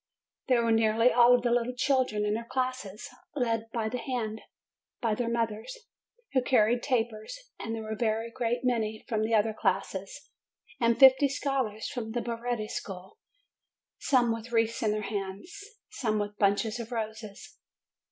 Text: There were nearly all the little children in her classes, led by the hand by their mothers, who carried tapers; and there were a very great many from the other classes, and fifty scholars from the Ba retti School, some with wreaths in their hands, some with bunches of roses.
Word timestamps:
There 0.47 0.63
were 0.63 0.71
nearly 0.71 1.11
all 1.11 1.39
the 1.39 1.51
little 1.51 1.75
children 1.75 2.25
in 2.25 2.35
her 2.35 2.43
classes, 2.49 3.07
led 3.35 3.69
by 3.71 3.87
the 3.87 3.99
hand 3.99 4.41
by 4.99 5.13
their 5.13 5.29
mothers, 5.29 5.77
who 6.33 6.41
carried 6.41 6.81
tapers; 6.81 7.37
and 7.59 7.75
there 7.75 7.83
were 7.83 7.91
a 7.91 7.95
very 7.95 8.31
great 8.31 8.61
many 8.63 9.05
from 9.07 9.21
the 9.21 9.35
other 9.35 9.53
classes, 9.53 10.31
and 10.79 10.97
fifty 10.97 11.29
scholars 11.29 11.87
from 11.87 12.13
the 12.13 12.21
Ba 12.23 12.37
retti 12.37 12.67
School, 12.71 13.19
some 13.99 14.33
with 14.33 14.51
wreaths 14.51 14.81
in 14.81 14.89
their 14.89 15.01
hands, 15.03 15.63
some 15.91 16.17
with 16.17 16.35
bunches 16.39 16.79
of 16.79 16.91
roses. 16.91 17.59